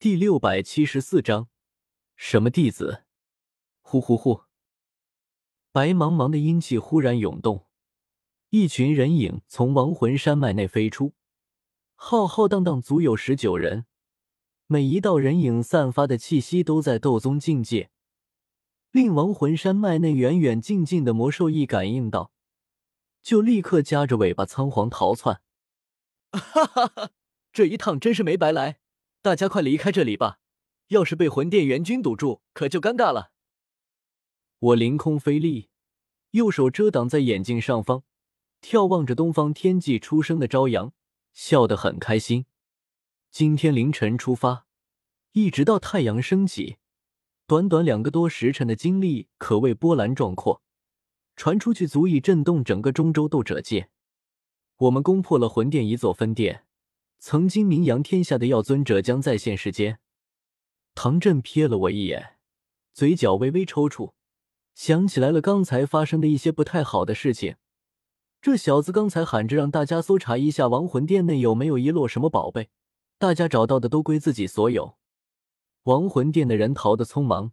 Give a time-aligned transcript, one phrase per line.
[0.00, 1.48] 第六百七十四章，
[2.14, 3.02] 什么弟子？
[3.80, 4.42] 呼呼呼！
[5.72, 7.66] 白茫茫的阴气忽然涌动，
[8.50, 11.14] 一群人影从亡魂山脉内飞出，
[11.96, 13.86] 浩浩荡荡，足有十九人。
[14.68, 17.90] 每一道人影散发的气息都在斗宗境界，
[18.92, 22.30] 令亡魂山脉内远远近近的魔兽一感应到，
[23.20, 25.42] 就立刻夹着尾巴仓皇逃窜。
[26.30, 27.10] 哈哈哈！
[27.52, 28.78] 这一趟真是没白来。
[29.20, 30.38] 大家快离开这里吧！
[30.88, 33.32] 要是被魂殿援军堵住，可就尴尬了。
[34.58, 35.68] 我凌空飞立，
[36.30, 38.04] 右手遮挡在眼睛上方，
[38.62, 40.92] 眺望着东方天际初升的朝阳，
[41.32, 42.46] 笑得很开心。
[43.30, 44.66] 今天凌晨出发，
[45.32, 46.76] 一直到太阳升起，
[47.46, 50.62] 短短两个多时辰的经历可谓波澜壮阔，
[51.36, 53.90] 传出去足以震动整个中州斗者界。
[54.76, 56.64] 我们攻破了魂殿一座分殿。
[57.18, 59.98] 曾经名扬天下的药尊者将再现世间。
[60.94, 62.38] 唐振瞥了我一眼，
[62.92, 64.12] 嘴角微微抽搐，
[64.74, 67.56] 想起来了刚才发生的一些不太好的事情。
[68.40, 72.70] 这小子刚才喊着让大家搜查一下亡魂殿内有没有遗落什么宝贝，
[73.18, 74.96] 大家找到的都归自己所有。
[75.84, 77.52] 亡魂殿的人逃得匆忙，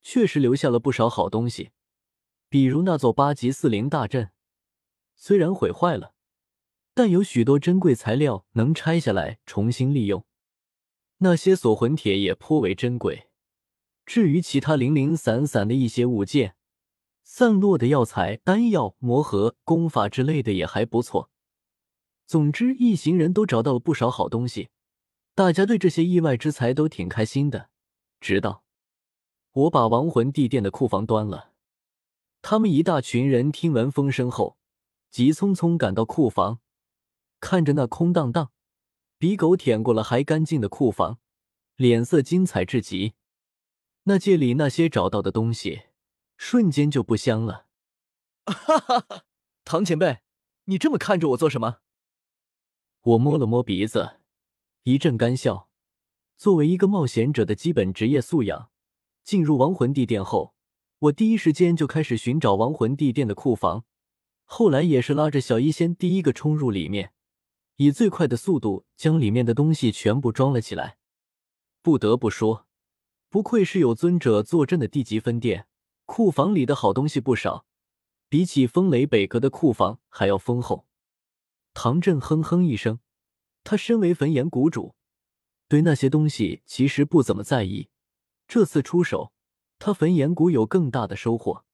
[0.00, 1.70] 确实留下了不少好东西，
[2.48, 4.30] 比如那座八级四灵大阵，
[5.16, 6.11] 虽然毁坏了。
[6.94, 10.24] 但有许多珍贵材料能拆下来重新利用，
[11.18, 13.28] 那些锁魂铁也颇为珍贵。
[14.04, 16.56] 至于其他零零散散的一些物件，
[17.22, 21.30] 散落的药材、丹药、魔盒、功法之类的也还不错。
[22.26, 24.68] 总之，一行人都找到了不少好东西，
[25.34, 27.70] 大家对这些意外之财都挺开心的。
[28.20, 28.64] 直到
[29.52, 31.52] 我把亡魂地殿的库房端了，
[32.42, 34.56] 他们一大群人听闻风声后，
[35.10, 36.58] 急匆匆赶到库房。
[37.42, 38.52] 看着那空荡荡、
[39.18, 41.18] 比狗舔过了还干净的库房，
[41.74, 43.14] 脸色精彩至极。
[44.04, 45.82] 那界里那些找到的东西，
[46.36, 47.66] 瞬间就不香了。
[48.46, 49.24] 哈哈哈！
[49.64, 50.20] 唐前辈，
[50.66, 51.78] 你这么看着我做什么？
[53.02, 54.20] 我摸了摸鼻子，
[54.84, 55.68] 一阵干笑。
[56.36, 58.70] 作为一个冒险者的基本职业素养，
[59.24, 60.54] 进入亡魂地殿后，
[61.00, 63.84] 我第一时间就开始寻找亡魂地殿的库房，
[64.44, 67.12] 后来也是拉着小医仙第一个冲入里面。
[67.84, 70.98] 以最快的速度将里面的东西全部装了起来。
[71.82, 72.68] 不得不说，
[73.28, 75.66] 不愧是有尊者坐镇的地级分店，
[76.04, 77.66] 库房里的好东西不少，
[78.28, 80.86] 比起风雷北阁的库房还要丰厚。
[81.74, 83.00] 唐振哼哼一声，
[83.64, 84.94] 他身为焚炎谷主，
[85.66, 87.88] 对那些东西其实不怎么在意。
[88.46, 89.32] 这次出手，
[89.80, 91.64] 他焚炎谷有更大的收获。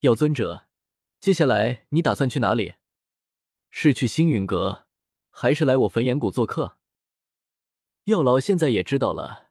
[0.00, 0.68] 药尊者，
[1.20, 2.76] 接下来你打算去哪里？
[3.70, 4.86] 是去星陨阁？
[5.40, 6.78] 还是来我焚炎谷做客。
[8.06, 9.50] 药老现在也知道了，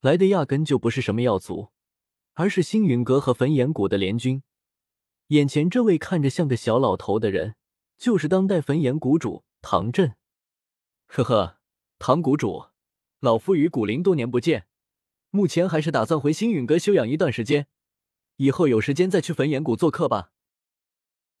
[0.00, 1.68] 来的压根就不是什么药族，
[2.32, 4.42] 而是星陨阁和焚炎谷的联军。
[5.28, 7.54] 眼前这位看着像个小老头的人，
[7.96, 10.16] 就是当代焚炎谷主唐震。
[11.06, 11.58] 呵呵，
[12.00, 12.64] 唐谷主，
[13.20, 14.66] 老夫与古灵多年不见，
[15.30, 17.68] 目前还是打算回星陨阁休养一段时间，
[18.38, 20.32] 以后有时间再去焚炎谷做客吧。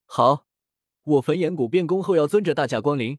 [0.04, 0.46] 好，
[1.02, 3.18] 我焚炎谷便恭候药尊者大驾光临。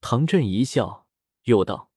[0.00, 1.06] 唐振一笑，
[1.44, 1.90] 又道：“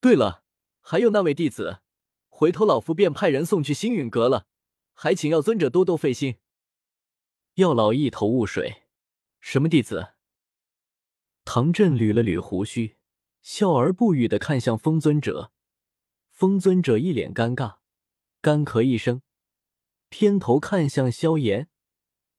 [0.00, 0.44] 对了，
[0.80, 1.80] 还有那位弟子，
[2.28, 4.46] 回头老夫便派人送去星陨阁了，
[4.94, 6.36] 还请药尊者多多费心。”
[7.54, 8.84] 药老一头雾水
[9.40, 10.14] ：“什么弟子？”
[11.44, 12.96] 唐振捋了捋胡须，
[13.42, 15.52] 笑而不语的看向风尊者。
[16.30, 17.78] 风尊者一脸尴尬，
[18.40, 19.22] 干咳一声，
[20.08, 21.68] 偏头看向萧炎。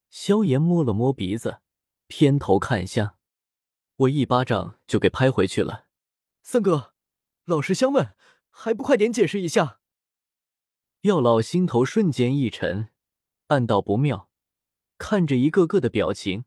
[0.08, 1.60] 萧炎摸了摸鼻子，
[2.06, 3.19] 偏头看向。
[4.00, 5.86] 我一巴掌就给拍回去了。
[6.42, 6.94] 三哥，
[7.44, 8.14] 老实相问，
[8.48, 9.80] 还不快点解释一下？
[11.02, 12.88] 药老心头瞬间一沉，
[13.48, 14.30] 暗道不妙，
[14.96, 16.46] 看着一个个的表情，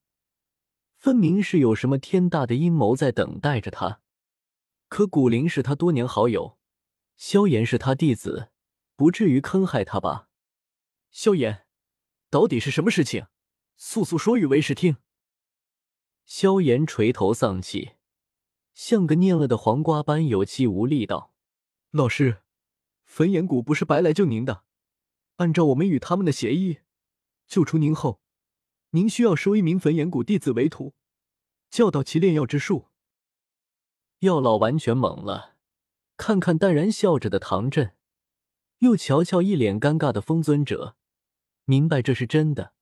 [0.96, 4.02] 分明是有什么天大的阴谋在等待着他。
[4.88, 6.58] 可古灵是他多年好友，
[7.16, 8.50] 萧炎是他弟子，
[8.95, 10.27] 不至于坑害他吧？
[11.12, 11.68] 萧炎，
[12.31, 13.27] 到底是什么事情？
[13.77, 14.98] 速速说与为师听。
[16.25, 17.94] 萧炎垂头丧气，
[18.74, 21.34] 像个蔫了的黄瓜般有气无力道
[21.92, 22.42] ：“老师，
[23.04, 24.64] 焚炎谷不是白来救您的。
[25.36, 26.80] 按照我们与他们的协议，
[27.48, 28.22] 救出您后，
[28.92, 30.96] 您需要收一名焚炎谷弟子为徒，
[31.70, 32.88] 教导其炼药之术。”
[34.20, 35.56] 药老完全懵了，
[36.16, 37.96] 看看淡然笑着的唐振，
[38.80, 40.96] 又瞧瞧一脸尴尬的风尊者，
[41.66, 42.74] 明白这是真的，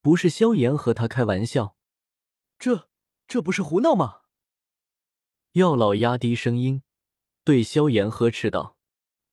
[0.00, 1.75] 不是萧炎和他开玩笑。
[2.58, 2.88] 这
[3.26, 4.22] 这不是胡闹吗？
[5.52, 6.82] 药老压低声音
[7.44, 8.76] 对萧炎呵斥道：“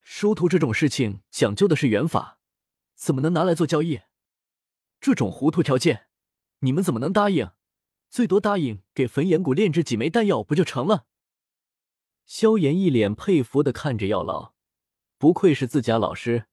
[0.01, 2.39] 收徒这种事情讲究的是缘法，
[2.95, 4.01] 怎么能拿来做交易？
[5.01, 6.07] 这种糊涂条件，
[6.59, 7.51] 你们怎么能答应？
[8.09, 11.05] 最多答应给焚炎谷炼制几枚丹药，不就成了？
[12.25, 14.53] 萧炎一脸佩服的看着药老，
[15.17, 16.45] 不愧是自家老师。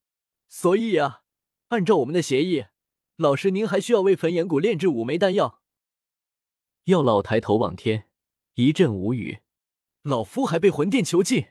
[0.49, 1.23] 所以啊，
[1.69, 2.67] 按照我们的协议，
[3.17, 5.60] 老师您还需要为焚炎谷炼制五枚丹药。
[6.85, 8.09] 药老抬头望天，
[8.55, 9.41] 一阵无语。
[10.03, 11.49] 老夫还被魂殿囚禁，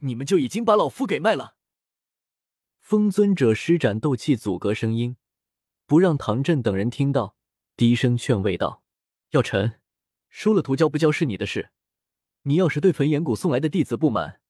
[0.00, 1.56] 你们就已经把老夫给卖了？
[2.80, 5.16] 风尊者施展斗气阻隔声音，
[5.86, 7.36] 不让唐振等人听到，
[7.74, 8.82] 低声劝慰道
[9.32, 9.80] ：“药尘，
[10.28, 11.70] 收了徒交不交是你的事。”
[12.44, 14.40] 你要是对焚炎谷送来的弟子不满，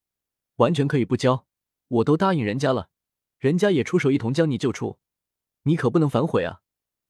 [0.56, 1.46] 完全可以不交，
[1.88, 2.90] 我都答应人家了，
[3.38, 4.99] 人家也出手一同将你救出，
[5.62, 6.61] 你可不能反悔啊，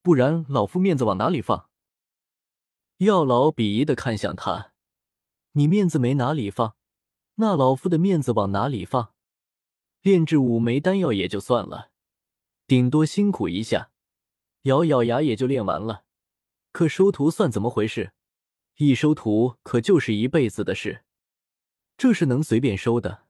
[0.02, 1.70] 不然老夫面子往哪里放？
[2.98, 4.72] 药老鄙夷的看向他，
[5.52, 6.76] 你面子没哪里放，
[7.34, 9.12] 那老夫的面子往哪里放？
[10.00, 11.90] 炼制五枚丹药也就算了，
[12.66, 13.90] 顶多辛苦一下，
[14.62, 16.04] 咬咬牙也就炼完了，
[16.72, 18.14] 可收徒算怎么回事？
[18.76, 21.04] 一收徒可就是一辈子的事，
[21.98, 23.26] 这是能随便收的？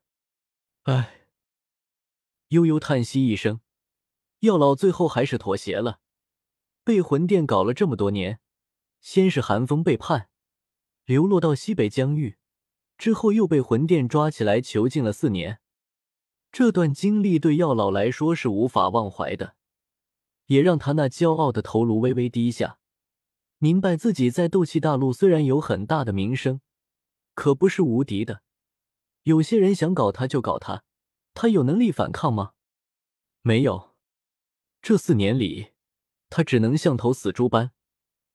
[0.85, 1.27] 唉，
[2.49, 3.61] 悠悠叹息一声，
[4.41, 5.99] 药老最后还是妥协了。
[6.85, 8.39] 被魂殿搞了这么多年，
[9.01, 10.29] 先是寒风背叛，
[11.05, 12.39] 流落到西北疆域，
[12.99, 15.61] 之后又被魂殿抓起来囚禁了四年。
[16.51, 19.57] 这段经历对药老来说是无法忘怀的，
[20.47, 22.79] 也让他那骄傲的头颅微微低下。
[23.59, 26.61] 明白自己在斗气大陆虽然有很大的名声，
[27.35, 28.43] 可不是无敌的。
[29.23, 30.85] 有些人想搞他就搞他，
[31.35, 32.53] 他有能力反抗吗？
[33.43, 33.95] 没有。
[34.83, 35.73] 这四年里，
[36.31, 37.73] 他只能像头死猪般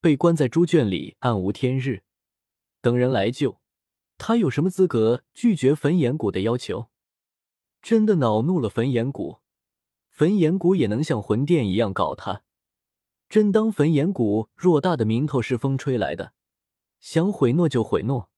[0.01, 2.01] 被关在猪圈里，暗无天日，
[2.81, 3.61] 等人来救。
[4.17, 6.89] 他有什么资格拒绝焚炎谷的要求？
[7.83, 9.41] 真的恼怒了焚炎谷，
[10.09, 12.43] 焚炎谷也能像魂殿一样搞他？
[13.29, 16.33] 真当焚炎谷偌大的名头是风吹来的，
[16.99, 18.31] 想毁诺就毁诺。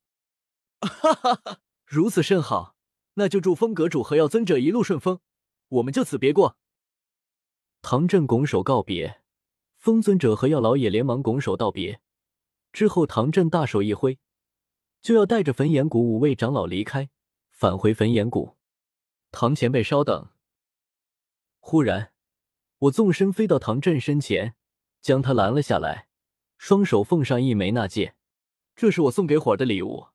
[0.82, 2.76] 哈哈哈，如此甚好，
[3.14, 5.22] 那就祝风阁主和药尊者一路顺风，
[5.70, 6.58] 我们就此别过。
[7.82, 9.23] 唐振拱手告别，
[9.84, 12.00] 风尊者和药老也连忙拱手道别。
[12.72, 14.18] 之后，唐振大手一挥，
[15.02, 17.10] 就要带着焚炎谷五位长老离开，
[17.50, 18.56] 返回焚炎谷。
[19.30, 20.30] 唐前辈稍等。
[21.60, 22.14] 忽然，
[22.78, 24.56] 我纵身飞到唐振身前。
[25.02, 26.08] 将他拦了下来，
[26.58, 28.16] 双手奉上一枚纳戒，
[28.78, 30.08] 这是我送给火儿的礼物，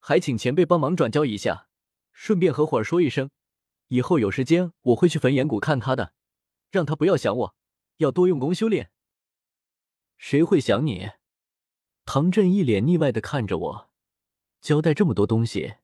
[0.00, 1.68] 还请前辈帮忙转交一下，
[2.12, 3.30] 顺便和火儿说一声，
[3.88, 6.12] 以后有时间我会去焚炎谷看他的，
[6.70, 7.54] 让他不要想我，
[7.96, 8.90] 要多用功修炼。
[10.26, 11.10] 谁会想你？
[12.06, 13.90] 唐振一脸腻歪的看着我，
[14.62, 15.74] 交代这么多东西，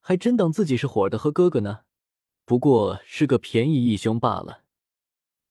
[0.00, 1.84] 还真当自己是火的和哥哥呢？
[2.44, 4.64] 不过是个便宜义兄罢了。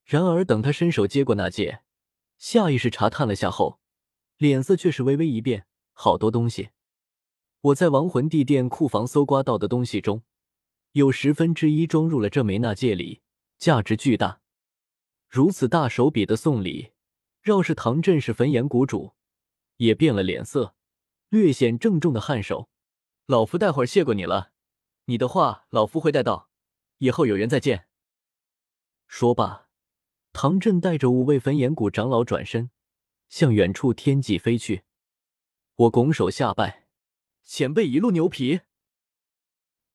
[0.03, 1.81] 然而等他伸手接过那戒。
[2.37, 3.79] 下意识查探了下后，
[4.37, 5.65] 脸色却是微微一变。
[5.93, 6.69] 好多东西，
[7.61, 10.21] 我在亡魂地殿库房搜刮到的东西中，
[10.91, 13.23] 有十分之一装入了这枚纳戒里，
[13.57, 14.41] 价值巨大。
[15.27, 16.91] 如此大手笔的送礼，
[17.45, 19.13] 饶是唐振是焚炎谷主，
[19.77, 20.73] 也变了脸色，
[21.29, 22.69] 略显郑重的颔首
[23.27, 24.51] ：“老夫待会儿谢过你了，
[25.05, 26.49] 你的话老夫会带到，
[26.97, 27.85] 以后有缘再见。”
[29.05, 29.69] 说罢。
[30.33, 32.71] 唐振带着五位焚炎谷长老转身，
[33.29, 34.81] 向远处天际飞去。
[35.75, 36.87] 我拱手下拜，
[37.43, 38.61] 前辈一路牛皮。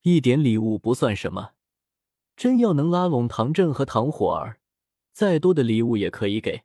[0.03, 1.51] 一点礼物不算什么，
[2.37, 4.61] 真要能拉拢唐振和唐火儿，
[5.11, 6.63] 再多的礼物也可以给。